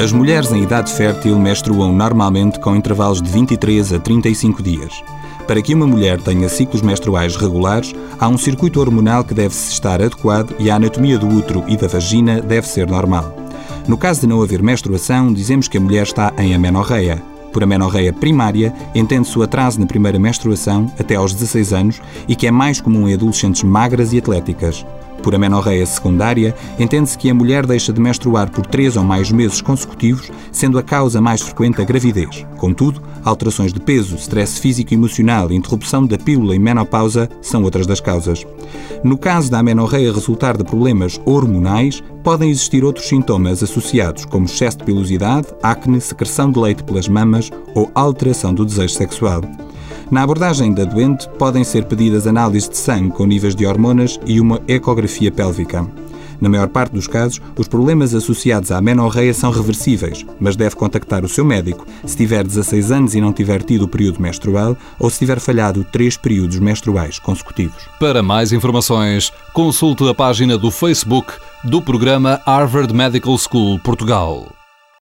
[0.00, 5.04] As mulheres em idade fértil menstruam normalmente com intervalos de 23 a 35 dias.
[5.46, 10.00] Para que uma mulher tenha ciclos menstruais regulares, há um circuito hormonal que deve estar
[10.00, 13.36] adequado e a anatomia do útero e da vagina deve ser normal.
[13.86, 17.22] No caso de não haver menstruação, dizemos que a mulher está em amenorreia.
[17.52, 22.46] Por amenorreia primária, entende-se o atraso na primeira menstruação até aos 16 anos e que
[22.46, 24.82] é mais comum em adolescentes magras e atléticas.
[25.22, 29.60] Por amenorreia secundária, entende-se que a mulher deixa de menstruar por três ou mais meses
[29.60, 32.46] consecutivos, sendo a causa mais frequente a gravidez.
[32.56, 37.86] Contudo, alterações de peso, stress físico e emocional, interrupção da pílula e menopausa são outras
[37.86, 38.46] das causas.
[39.04, 44.78] No caso da amenorreia resultar de problemas hormonais, podem existir outros sintomas associados, como excesso
[44.78, 49.42] de pilosidade, acne, secreção de leite pelas mamas ou alteração do desejo sexual.
[50.10, 54.40] Na abordagem da doente, podem ser pedidas análises de sangue com níveis de hormonas e
[54.40, 55.86] uma ecografia pélvica.
[56.40, 61.24] Na maior parte dos casos, os problemas associados à menorreia são reversíveis, mas deve contactar
[61.24, 65.08] o seu médico se tiver 16 anos e não tiver tido o período menstrual ou
[65.10, 67.88] se tiver falhado três períodos menstruais consecutivos.
[68.00, 74.59] Para mais informações, consulte a página do Facebook do programa Harvard Medical School Portugal.